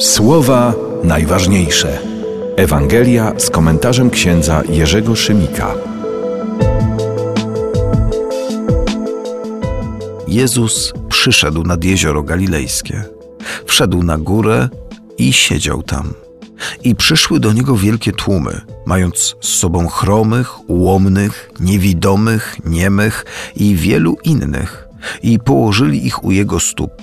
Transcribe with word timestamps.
Słowa 0.00 0.74
najważniejsze. 1.04 1.98
Ewangelia 2.56 3.32
z 3.38 3.50
komentarzem 3.50 4.10
księdza 4.10 4.62
Jerzego 4.68 5.16
Szymika. 5.16 5.74
Jezus 10.28 10.92
przyszedł 11.08 11.62
nad 11.62 11.84
jezioro 11.84 12.22
galilejskie. 12.22 13.04
Wszedł 13.66 14.02
na 14.02 14.18
górę 14.18 14.68
i 15.18 15.32
siedział 15.32 15.82
tam. 15.82 16.14
I 16.84 16.94
przyszły 16.94 17.40
do 17.40 17.52
niego 17.52 17.76
wielkie 17.76 18.12
tłumy, 18.12 18.60
mając 18.86 19.36
z 19.40 19.48
sobą 19.48 19.88
chromych, 19.88 20.70
ułomnych, 20.70 21.50
niewidomych, 21.60 22.56
niemych 22.64 23.24
i 23.56 23.76
wielu 23.76 24.16
innych, 24.24 24.88
i 25.22 25.38
położyli 25.38 26.06
ich 26.06 26.24
u 26.24 26.30
jego 26.30 26.60
stóp, 26.60 27.02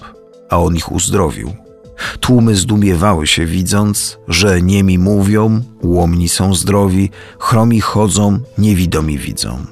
a 0.50 0.60
on 0.60 0.76
ich 0.76 0.92
uzdrowił. 0.92 1.67
Tłumy 2.20 2.56
zdumiewały 2.56 3.28
się, 3.28 3.46
widząc, 3.46 4.18
że 4.28 4.62
niemi 4.62 5.00
mówią, 5.00 5.62
łomni 5.84 6.30
są 6.30 6.54
zdrowi, 6.54 7.10
chromi 7.40 7.82
chodzą, 7.82 8.40
niewidomi 8.58 9.18
widzą. 9.18 9.66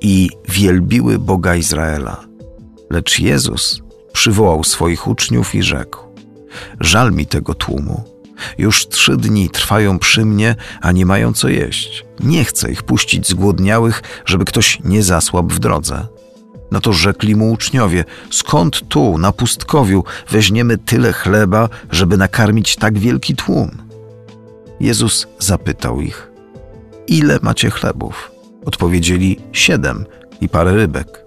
I 0.00 0.30
wielbiły 0.48 1.18
Boga 1.18 1.56
Izraela. 1.56 2.24
Lecz 2.90 3.18
Jezus 3.18 3.82
przywołał 4.12 4.64
swoich 4.64 5.08
uczniów 5.08 5.54
i 5.54 5.62
rzekł: 5.62 5.98
Żal 6.80 7.12
mi 7.12 7.26
tego 7.26 7.54
tłumu. 7.54 8.04
Już 8.58 8.88
trzy 8.88 9.16
dni 9.16 9.50
trwają 9.50 9.98
przy 9.98 10.24
mnie, 10.24 10.54
a 10.80 10.92
nie 10.92 11.06
mają 11.06 11.32
co 11.32 11.48
jeść. 11.48 12.04
Nie 12.20 12.44
chcę 12.44 12.72
ich 12.72 12.82
puścić 12.82 13.28
zgłodniałych, 13.28 14.02
żeby 14.24 14.44
ktoś 14.44 14.78
nie 14.84 15.02
zasłabł 15.02 15.54
w 15.54 15.58
drodze. 15.58 16.06
No 16.70 16.80
to 16.80 16.92
rzekli 16.92 17.36
mu 17.36 17.52
uczniowie: 17.52 18.04
Skąd 18.30 18.88
tu, 18.88 19.18
na 19.18 19.32
pustkowiu, 19.32 20.04
weźmiemy 20.30 20.78
tyle 20.78 21.12
chleba, 21.12 21.68
żeby 21.90 22.16
nakarmić 22.16 22.76
tak 22.76 22.98
wielki 22.98 23.36
tłum? 23.36 23.70
Jezus 24.80 25.26
zapytał 25.38 26.00
ich: 26.00 26.30
Ile 27.06 27.38
macie 27.42 27.70
chlebów? 27.70 28.30
Odpowiedzieli: 28.64 29.40
Siedem 29.52 30.06
i 30.40 30.48
parę 30.48 30.76
rybek. 30.76 31.24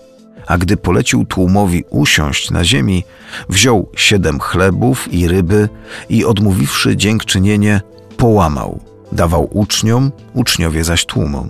A 0.48 0.58
gdy 0.58 0.78
polecił 0.78 1.26
tłumowi 1.26 1.84
usiąść 1.90 2.52
na 2.52 2.64
ziemi, 2.64 3.04
wziął 3.50 3.90
siedem 3.96 4.40
chlebów 4.40 5.14
i 5.14 5.28
ryby 5.28 5.70
i 6.10 6.26
odmówiwszy 6.26 6.98
dziękczynienie, 6.98 7.82
połamał, 8.18 8.80
dawał 9.12 9.50
uczniom, 9.52 10.12
uczniowie 10.34 10.84
zaś 10.84 11.06
tłumom. 11.06 11.50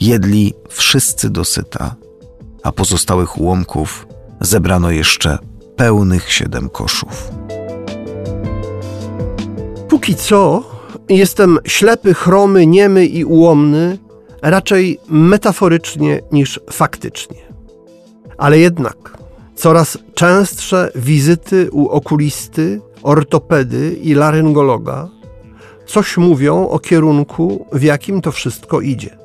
Jedli 0.00 0.54
wszyscy 0.68 1.30
dosyta 1.30 1.94
a 2.62 2.72
pozostałych 2.72 3.40
ułomków 3.40 4.06
zebrano 4.40 4.90
jeszcze 4.90 5.38
pełnych 5.76 6.32
siedem 6.32 6.68
koszów. 6.68 7.30
Póki 9.88 10.14
co 10.14 10.62
jestem 11.08 11.58
ślepy, 11.64 12.14
chromy, 12.14 12.66
niemy 12.66 13.06
i 13.06 13.24
ułomny, 13.24 13.98
raczej 14.42 15.00
metaforycznie 15.08 16.20
niż 16.32 16.60
faktycznie. 16.70 17.40
Ale 18.38 18.58
jednak 18.58 19.18
coraz 19.54 19.98
częstsze 20.14 20.92
wizyty 20.94 21.70
u 21.70 21.88
okulisty, 21.88 22.80
ortopedy 23.02 23.96
i 24.02 24.14
laryngologa 24.14 25.08
coś 25.86 26.16
mówią 26.16 26.68
o 26.68 26.78
kierunku, 26.78 27.66
w 27.72 27.82
jakim 27.82 28.20
to 28.20 28.32
wszystko 28.32 28.80
idzie. 28.80 29.18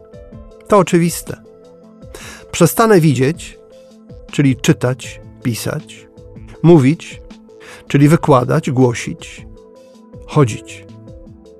To 0.67 0.78
oczywiste. 0.78 1.44
Przestanę 2.55 2.99
widzieć, 2.99 3.59
czyli 4.31 4.55
czytać, 4.55 5.21
pisać, 5.43 6.07
mówić, 6.63 7.21
czyli 7.87 8.07
wykładać, 8.07 8.71
głosić, 8.71 9.47
chodzić. 10.27 10.85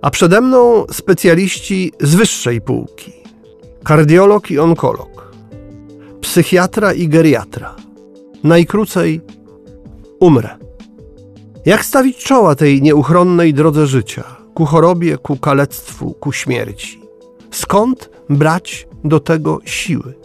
A 0.02 0.10
przede 0.10 0.42
mną 0.42 0.86
specjaliści 0.92 1.92
z 2.00 2.16
wyższej 2.16 2.62
półki: 2.62 3.14
kardiolog 3.84 4.52
i 4.52 4.60
onkolog, 4.60 5.36
psychiatra 6.22 6.94
i 6.94 7.08
geriatra. 7.08 7.76
Najkrócej 8.44 9.22
umrę. 10.20 10.50
Jak 11.66 11.86
stawić 11.86 12.18
czoła 12.18 12.56
tej 12.56 12.82
nieuchronnej 12.82 13.54
drodze 13.54 13.88
życia, 13.88 14.24
ku 14.54 14.66
chorobie, 14.66 15.18
ku 15.18 15.38
kalectwu, 15.38 16.14
ku 16.14 16.32
śmierci? 16.32 17.02
Skąd 17.52 18.10
brać 18.30 18.88
do 19.04 19.20
tego 19.20 19.60
siły? 19.66 20.25